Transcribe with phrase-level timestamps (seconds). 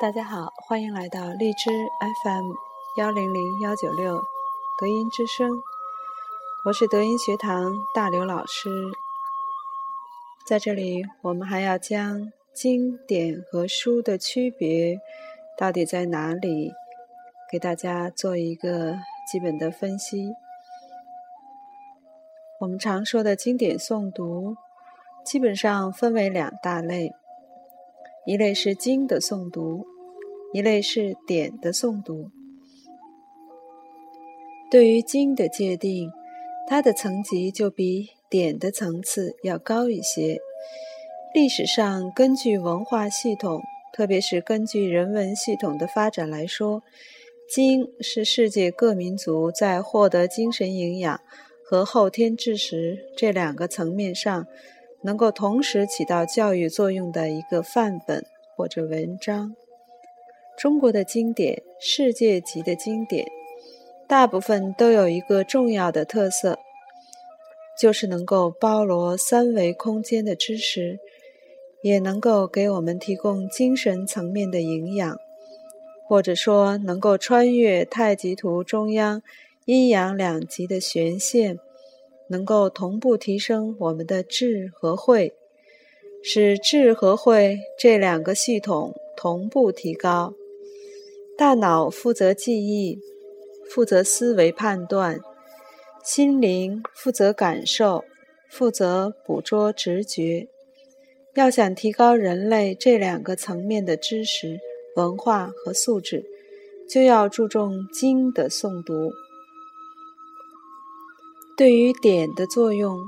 [0.00, 1.70] 大家好，欢迎来到荔枝
[2.24, 2.52] FM
[2.96, 4.18] 幺零零幺九六
[4.78, 5.50] 德音之声，
[6.64, 8.70] 我是德音学堂大刘老师。
[10.46, 14.98] 在这里，我们还要将经典和书的区别
[15.58, 16.72] 到底在哪里，
[17.52, 18.96] 给大家做一个
[19.30, 20.32] 基本的分析。
[22.58, 24.56] 我们常说的经典诵读，
[25.26, 27.12] 基本上分为两大类。
[28.26, 29.86] 一类是经的诵读，
[30.52, 32.30] 一类是典的诵读。
[34.70, 36.10] 对于经的界定，
[36.68, 40.38] 它的层级就比典的层次要高一些。
[41.34, 43.60] 历史上，根据文化系统，
[43.92, 46.82] 特别是根据人文系统的发展来说，
[47.48, 51.20] 经是世界各民族在获得精神营养
[51.64, 54.46] 和后天知识这两个层面上。
[55.02, 58.22] 能够同时起到教育作用的一个范本
[58.54, 59.56] 或者文章。
[60.60, 63.26] 中国的经典，世界级的经典，
[64.06, 66.58] 大部分都有一个重要的特色，
[67.80, 70.98] 就是能够包罗三维空间的知识，
[71.82, 75.16] 也能够给我们提供精神层面的营养，
[76.06, 79.22] 或者说能够穿越太极图中央
[79.64, 81.58] 阴阳两极的悬线。
[82.28, 85.32] 能够同步提升我们的智和慧，
[86.22, 90.34] 使智和慧这两个系统同步提高。
[91.40, 92.98] 大脑负责记忆，
[93.70, 95.16] 负责思维判断；
[96.04, 98.04] 心灵负责感受，
[98.50, 100.48] 负责捕捉直觉。
[101.36, 104.58] 要想提高人类这两个层面的知识、
[104.96, 106.26] 文化和素质，
[106.86, 109.10] 就要注重经的诵读。
[111.56, 112.98] 对于典的作用，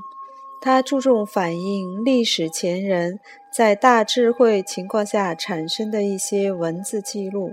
[0.59, 3.19] 它注重反映历史前人
[3.55, 7.51] 在大智慧情况下产生的一些文字记录，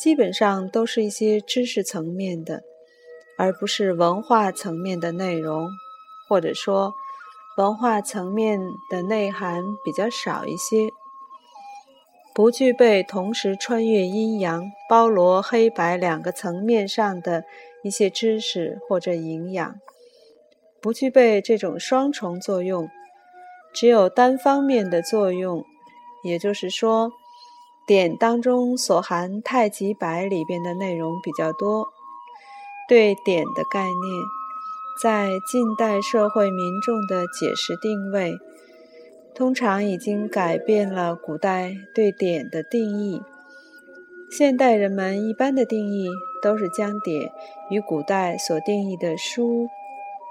[0.00, 2.62] 基本上都是一些知识层面的，
[3.36, 5.68] 而不是文化层面的内容，
[6.26, 6.94] 或者说
[7.58, 8.58] 文化层面
[8.90, 10.88] 的内涵比较少一些，
[12.34, 17.44] 不具备同时穿越阴阳、包罗黑白两个层面上的
[17.84, 19.74] 一些知识或者营养。
[20.80, 22.88] 不具备这种双重作用，
[23.74, 25.62] 只有单方面的作用。
[26.22, 27.12] 也就是说，
[27.86, 31.88] 典当中所含太极白里边的内容比较多。
[32.88, 33.94] 对典的概念，
[35.02, 38.38] 在近代社会民众的解释定位，
[39.34, 43.22] 通常已经改变了古代对典的定义。
[44.30, 46.08] 现代人们一般的定义
[46.42, 47.32] 都是将典
[47.70, 49.68] 与古代所定义的书。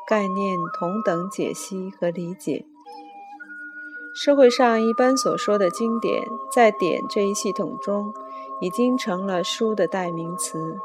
[0.08, 2.66] 概念同等解析和理解。
[4.14, 6.22] 社会上一般所说的经典，
[6.53, 8.14] 在典这一系统中，
[8.59, 10.78] 已经成了书的代名词。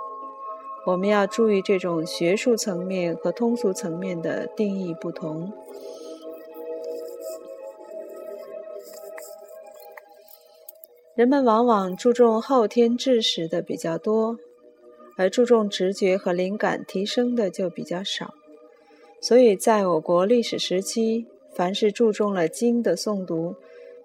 [0.87, 5.53] 我们要注意这种学术层面和通俗层面的定义不同。
[11.17, 14.37] 人们往往注重后天知识的比较多，
[15.17, 18.35] 而注重直觉和灵感提升的就比较少。
[19.21, 23.55] 所以，在我国历史时期，凡是注重了经的诵读，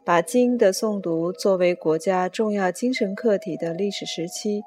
[0.06, 4.62] 把经的诵读作为国家重要精神课题的历史时期，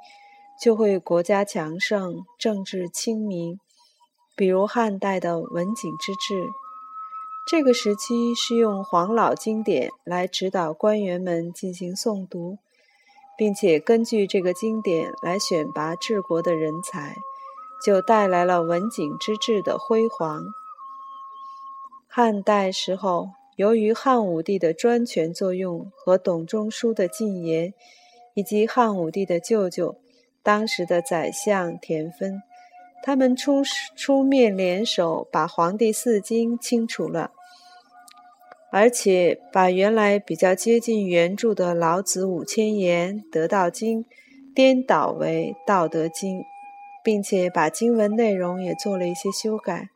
[0.61, 3.59] 就会国家强盛，政治清明。
[4.35, 6.45] 比如汉代的文景之治，
[7.47, 12.59] 这个时期是用黄老经典来指导官员们进行诵读，
[13.37, 17.15] 并且根据这个经典来选拔治国的人才。
[17.85, 20.45] 就带来了文景之治的辉煌。
[22.15, 27.73] 汉代时候，由于汉武帝的专权作用和董仲舒的进言，
[28.35, 29.97] 以及汉武帝的舅舅
[30.43, 32.43] 当时的宰相田汾，
[33.03, 33.63] 他们出
[33.97, 37.31] 出面联手，把黄帝四经清除了，
[38.71, 44.05] 而且把原来比较接近原著的《老子五千言》《得道经》
[44.55, 46.41] 颠倒为《道德经》。
[47.05, 49.89] 并且把经文内容也做了一些修改，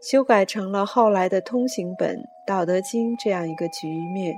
[0.00, 2.16] 修改成了后来的通行本
[2.46, 4.36] 《道德经》这样一个局面。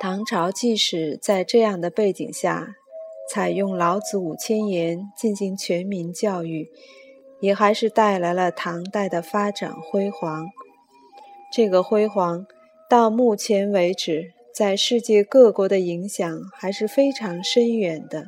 [0.00, 2.68] 唐朝即使在这样的背景下，
[3.32, 6.68] 采用老子五千言进行全民教育，
[7.40, 10.48] 也还是带来了唐代的发展辉煌。
[11.52, 12.46] 这个辉煌
[12.88, 18.24] 到目前为止，在世界各国的影响还是非常深远的。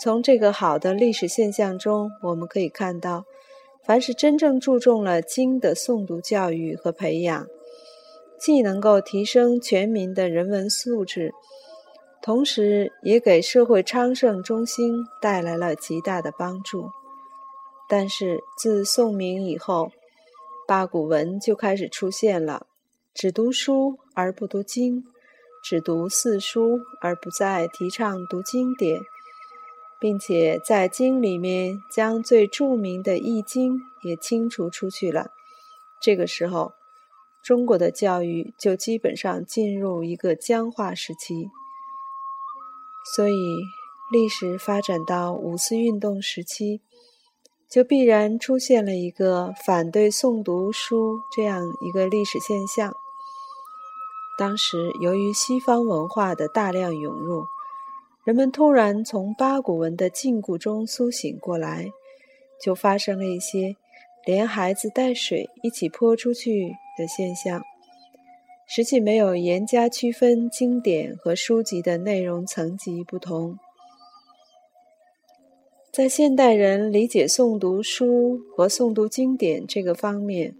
[0.00, 3.24] 从这个好的历史现象中，我们可以看到，
[3.86, 7.46] 凡是真正注重了经的诵读教育和培养，
[8.38, 11.32] 既能够提升全民的人文素质，
[12.22, 16.88] 同时也给社会昌盛中兴带来了极大的帮助。
[17.86, 19.92] 但是自宋明以后，
[20.66, 22.66] 八股文就开始出现了，
[23.12, 25.04] 只读书而不读经，
[25.62, 28.98] 只读四书而不再提倡读经典，
[30.00, 35.30] 并且在经里面将最著名的《易经》也清除出去了。
[36.00, 36.72] 这个时候，
[37.42, 41.48] 中国的教育就基本上进入一个僵化时期。
[43.14, 43.34] 所以，
[44.12, 46.80] 历史发展到五四运动时期。
[47.66, 52.92] 就必然出现了一个反对诵读书这样一个历史现象。
[54.38, 57.42] 当时由于西方文化的大量涌入，
[58.24, 61.90] 人们突然从八股文的禁锢中苏醒过来，
[62.58, 63.76] 就发生了一些
[64.24, 67.62] 连孩子带水一起泼出去的现象，
[68.66, 73.58] 实际没有严加区分经典和书籍的内容层级不同。
[75.92, 80.56] 在现代人理解诵读书和诵读经典这个方面，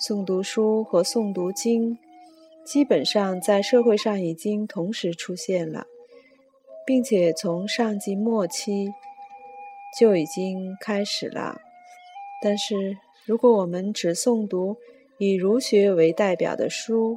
[0.00, 1.98] 诵读书和诵读经
[2.64, 5.84] 基本上在社会上已经同时出现了，
[6.86, 8.92] 并且从上纪末期
[9.98, 11.60] 就已经开始了。
[12.42, 14.76] 但是，如果我们只诵读
[15.18, 17.16] 以儒学为代表的书，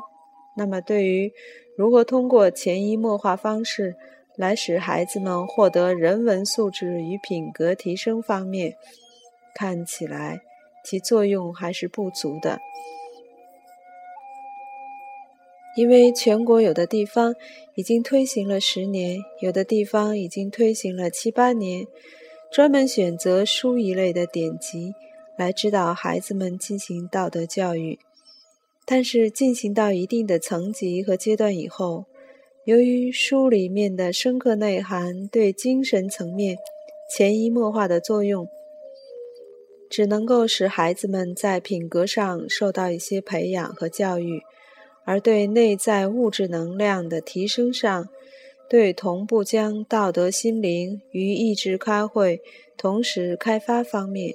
[0.56, 1.34] 那么对于
[1.78, 3.96] 如何通过潜移默化方式，
[4.38, 8.75] 来使孩子们获得人文素质与品格提升方面，
[9.54, 10.40] 看起来
[10.86, 12.60] 其作用还是不足的。
[15.77, 17.35] 因为全国有的地方
[17.75, 21.85] 已经推行了十年，有的地方已经推行了七八年，
[22.51, 24.95] 专门选择书一类的典籍
[25.38, 28.00] 来指导孩子们进行道德教育。
[28.85, 32.06] 但是进行到一定的层级和阶段以后，
[32.65, 36.57] 由于书里面的深刻内涵对精神层面
[37.15, 38.47] 潜移默化的作用，
[39.91, 44.41] 只能够使孩子们在品格上受到一些培养和教育，
[45.07, 48.09] 而对内在物质能量的提升上，
[48.69, 52.42] 对同步将道德心灵与意志开会
[52.75, 54.33] 同时开发方面，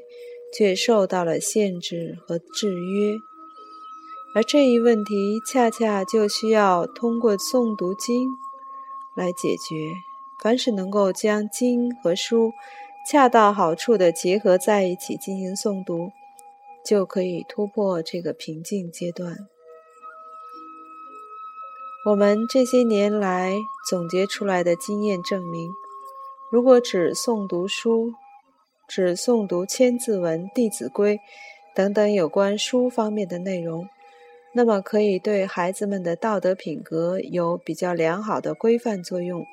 [0.56, 3.12] 却受到了限制和制约。
[4.34, 8.26] 而这一问题恰恰就需要通过诵读经
[9.14, 9.76] 来解决。
[10.42, 12.50] 凡是能够将经和书
[13.08, 16.08] 恰到好处的结合在一起进行诵读，
[16.84, 19.36] 就可以突破这个瓶颈阶段。
[22.04, 23.54] 我们这些年来
[23.88, 25.70] 总结出来的经验证明，
[26.50, 28.12] 如果只诵读书，
[28.88, 31.14] 只诵读《千字文》《弟子规》
[31.76, 33.88] 等等有关书方面的内容，
[34.52, 39.46] 那么可以对孩子们的道德品格有比较良好的规范作用，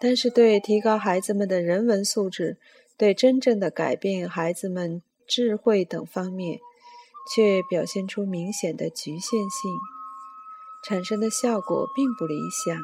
[0.00, 2.56] 但是对提高孩子们的人文素质、
[2.96, 6.60] 对真正的改变孩子们智慧等方面，
[7.34, 9.72] 却表现出明显的局限性，
[10.86, 12.76] 产生的效果并不理想。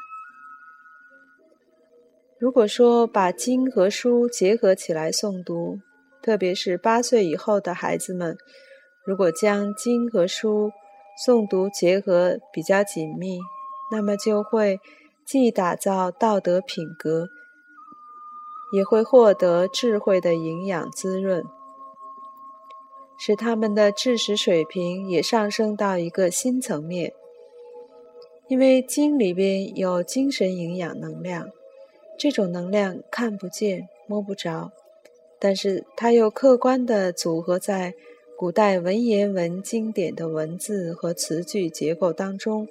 [2.41, 5.79] 如果说把经和书结合起来诵读，
[6.21, 8.37] 特别是八岁以后的孩子们，
[9.07, 10.73] 如果将经和书
[11.25, 13.39] 诵读结合比较紧密，
[13.93, 14.81] 那么就会
[15.25, 17.29] 既打造道德品格，
[18.73, 21.45] 也会获得智慧的营养滋润，
[23.17, 27.13] 使他们的知识水平也上升到一个新层面。
[28.53, 31.49] 因为经里边有精神营养能量，
[32.19, 34.71] 这种能量看不见摸不着，
[35.39, 37.95] 但是它又客观地组合在。
[38.37, 42.67] 古代文言文经典的文字和词句结构当中，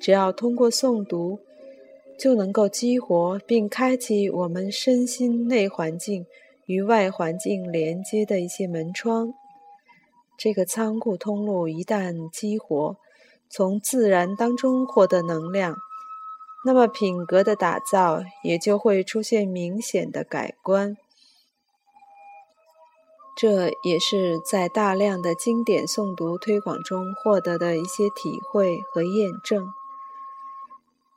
[0.00, 1.38] 只要通过诵读，
[2.18, 6.26] 就能够激活并开启我们身心内环境
[6.66, 9.32] 与外环境连接的一些门窗。
[10.36, 12.96] 这个仓库通路一旦激活，
[13.56, 15.76] 从自然当中获得能量，
[16.64, 20.96] 那么品格的打造也就会出现明显的改观。
[23.36, 29.68] 这也是在大量的经典诵读推广中获得的一些体会和验证。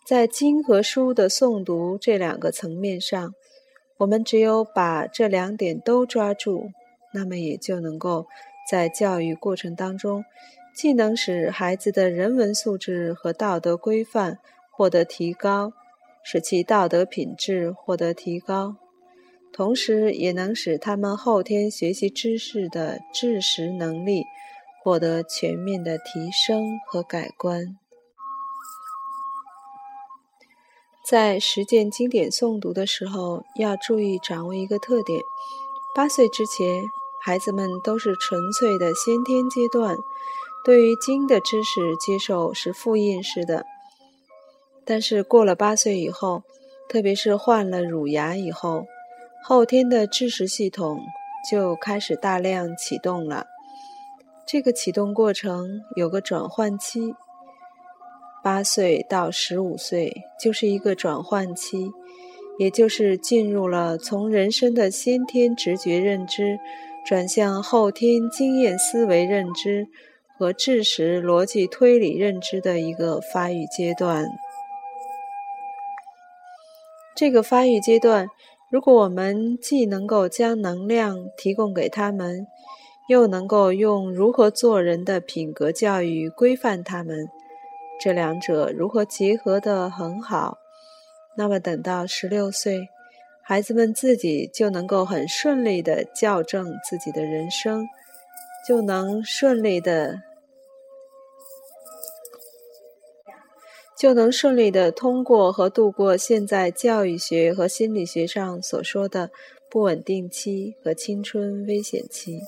[0.05, 3.33] 在经和书的诵读这两个层面上，
[3.97, 6.69] 我们只有把这两点都抓住，
[7.15, 8.27] 那么也就能够
[8.69, 10.23] 在教育过程当中，
[10.77, 14.37] 既能使孩子的人文素质和道德规范
[14.69, 15.73] 获得提高，
[16.23, 18.75] 使其道德品质获得提高。
[19.51, 24.23] 同时，也能使他们后天学习知识的知识能力
[24.83, 27.75] 获得全面的提升和改观。
[31.09, 35.19] 在实践经典诵读的时候，要注意掌握一个特点：
[35.95, 36.83] 八岁之前，
[37.25, 39.97] 孩子们都是纯粹的先天阶段，
[40.67, 43.65] 对于经的知识接受是复印式的。
[44.83, 46.43] 但是过了八岁以后，
[46.89, 48.85] 特别是换了乳牙以后，
[49.45, 50.99] 后天的知识系统
[51.49, 53.45] 就开始大量启动了。
[54.45, 57.15] 这个启动过程有个转换期。
[58.43, 61.89] 八岁到十五岁就是一个转换期，
[62.59, 66.59] 也就是进入了从人生的先天直觉认知
[67.05, 69.87] 转向后天经验思维认知
[70.37, 74.25] 和知识逻辑推理认知的一个发育阶段。
[77.15, 78.27] 这个发育阶段，
[78.69, 82.45] 如果我们既能够将能量提供给他们，
[83.09, 87.27] 又能够用如何做人的品格教育规范他们。
[87.99, 90.59] 这两者如何结合的很好？
[91.35, 92.89] 那么等到十六岁，
[93.41, 97.87] 孩子们自己就能够很顺利的校正自己的人生，
[98.67, 100.21] 就能顺利的
[103.99, 109.31] 就能顺利的通过和度过现在教育学和心理学上所说的
[109.69, 112.39] 不稳定期和青春危险期。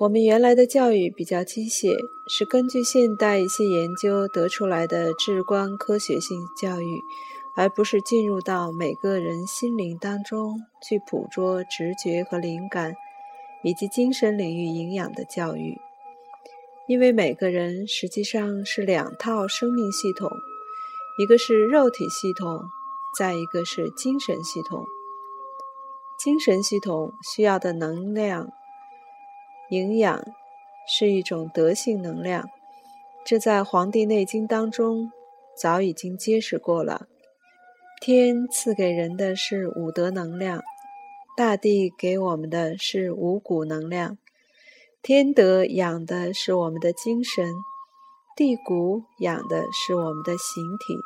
[0.00, 1.94] 我们原来的教育比较机械，
[2.28, 6.98] 是根据现代一些研究得出来的至关科学性教育，
[7.56, 12.94] 而不是进入到每个人心灵当中去捕捉直觉和灵感，
[13.64, 15.76] 以及精神领域营养的教育。
[16.88, 20.30] 因为每个人实际上是两套生命系统，
[21.18, 22.64] 一个是肉体系统，
[23.16, 24.86] 再一个是精神系统。
[26.18, 28.48] 精神系统需要的能量。
[29.70, 30.24] 营养
[30.88, 32.48] 是一种德性能量，
[33.26, 35.12] 这在《黄帝内经》当中
[35.54, 37.06] 早已经揭示过了。
[38.00, 40.62] 天赐给人的是五德能量，
[41.36, 44.16] 大地给我们的是五谷能量。
[45.08, 47.54] 天德养的是我们的精神，
[48.36, 50.98] 地谷养的是我们的形体。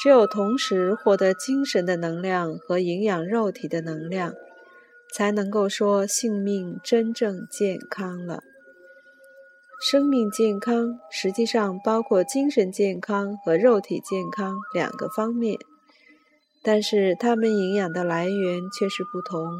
[0.00, 4.32] 只有同时获得精神的能量和营养肉体的能量。
[5.12, 8.44] 才能够说性命真正健康了。
[9.80, 15.58] 生命健康实际上包括精神健康和肉体健康两个方面，
[16.62, 19.50] 但是它们营养的来源却是不同。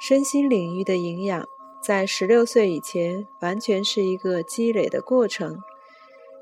[0.00, 1.44] 身心领域的营养
[1.86, 5.62] 在十六岁以前完全是一个积累的过程，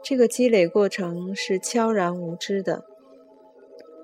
[0.03, 2.87] 这个积累过程是悄然无知的。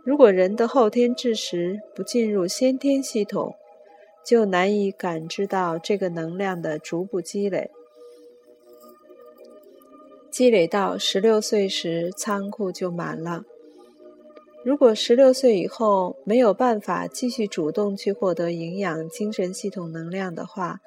[0.05, 3.55] 如果人的后天知识不进入先天系统，
[4.23, 7.71] 就难以感知到这个能量的逐步积累，
[10.31, 13.45] 积累到十六岁时，仓库就满了。
[14.63, 20.81] 如果十六岁以后没有办法继续主动去获得营养精神系统能量的话，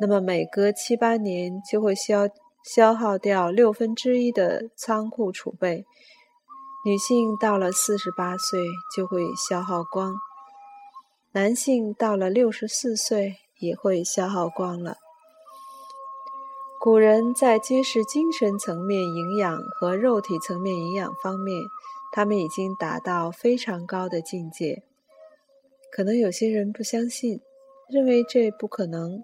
[0.00, 2.26] 那么每隔七八年就会消
[2.64, 5.84] 消耗掉六分之一的仓库储备。
[6.86, 8.58] 女性到了四十八岁
[8.96, 10.14] 就会消耗光。
[11.32, 14.96] 男性到了六十四岁也会消耗光了。
[16.80, 21.60] 古人在揭示精神层面营养和肉体层面营养方面，
[22.10, 24.82] 他们已经达到非常高的境界。
[25.92, 27.38] 可能有些人不相信，
[27.90, 29.22] 认为这不可能。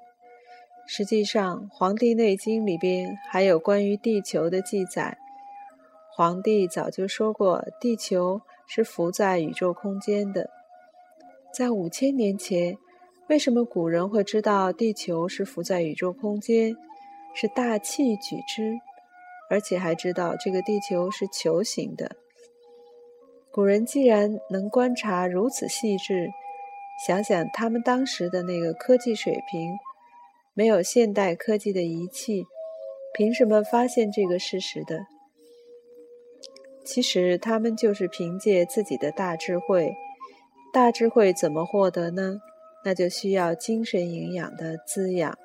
[0.86, 5.18] 实际上，《黄帝内经》里边还有关于地球的记载。
[6.12, 10.48] 黄帝早就说过，地球是浮在宇宙空间的。
[11.52, 12.78] 在五千年前，
[13.28, 16.76] 为什么古人会知道地球是浮在宇宙空间，
[17.34, 18.78] 是大气举之，
[19.50, 22.16] 而且还知道这个地球是球形的？
[23.50, 26.30] 古人既然能观察如此细致，
[27.06, 29.76] 想想他们当时的那个科技水平，
[30.58, 32.46] 没有现代科技的仪器，
[33.14, 35.00] 凭什么发现这个事实的？
[36.82, 39.92] 其实他们就是凭借自己的大智慧。
[40.72, 42.38] 大智慧怎么获得呢？
[42.86, 45.36] 那就需要精神营养的滋养。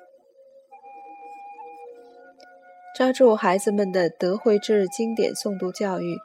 [2.96, 6.16] 抓住孩子们的德慧智经典诵读教育，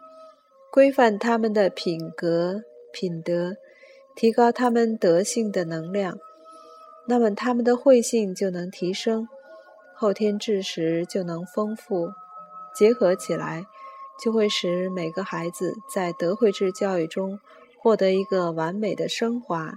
[0.71, 2.61] 规范他们的品格
[2.93, 3.57] 品德，
[4.15, 6.17] 提高他们德性的能量，
[7.07, 9.27] 那么他们的慧性就能提升，
[9.95, 12.11] 后天知识就能丰富，
[12.75, 13.65] 结合起来，
[14.21, 17.39] 就会使每个孩子在德慧智教育中。
[17.79, 19.75] 获得一个完美的升华，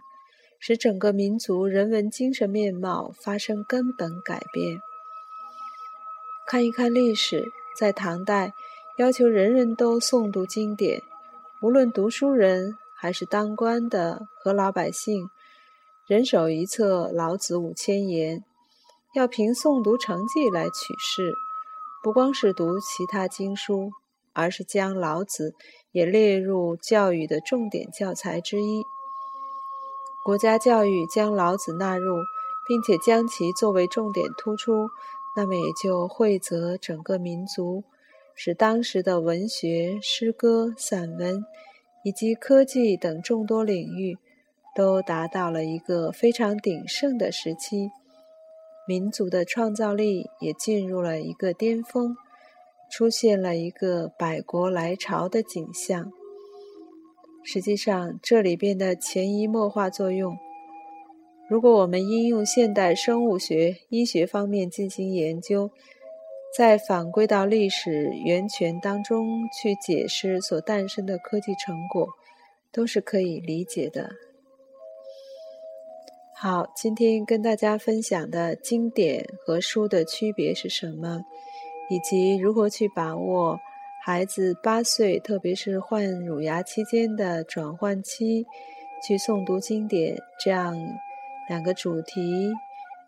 [0.58, 4.80] 使整个民族人文精神面貌发生根本改变。
[6.48, 7.44] 看一看历史，
[7.78, 8.52] 在唐代，
[8.96, 11.02] 要求人人都诵读经典，
[11.60, 15.28] 无论读书人还是当官的和老百姓，
[16.10, 18.42] 人手一册《老子》五千言，
[19.14, 21.32] 要凭诵读成绩来取士。
[22.02, 23.92] 不光是读其他经书，
[24.32, 25.50] 而是将《老子》
[25.92, 28.82] 也列入教育的重点教材之一。
[30.24, 32.16] 国家教育将老子纳入，
[32.66, 34.88] 并且将其作为重点突出，
[35.36, 37.84] 那么也就惠泽整个民族，
[38.34, 41.44] 使当时的文学、诗歌、散文
[42.02, 44.18] 以及科技等众多领域
[44.74, 47.90] 都达到了一个非常鼎盛的时期，
[48.86, 52.16] 民族的创造力也进入了一个巅峰，
[52.90, 56.12] 出现了一个百国来朝的景象。
[57.42, 60.36] 实际上，这里边的潜移默化作用，
[61.48, 65.70] 如果我们应用现代生物学、医学方面进行研究，
[66.56, 72.08] 再反归到历史源泉当中去解释所诞生的科技成果，
[72.70, 74.10] 都是可以理解的。
[76.42, 81.20] 好，今天跟大家分享的经典和书的区别是什么，
[81.90, 83.60] 以及如何去把握。
[84.02, 88.46] 孩子八岁，特别是换乳牙期间的转换期，
[89.06, 90.74] 去诵读经典，这样
[91.50, 92.50] 两个主题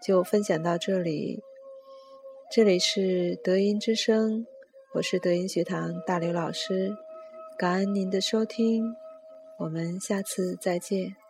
[0.02, 1.40] 就分享到这里。
[2.50, 4.46] 这里是德音之声，
[4.92, 6.94] 我是德音学堂大刘老师，
[7.56, 8.94] 感恩您的收听，
[9.58, 11.21] 我们下次再见。